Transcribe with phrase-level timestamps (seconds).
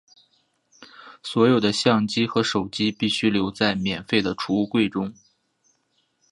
[1.21, 5.13] 所有的相机和手机必须留在免费的储物柜中。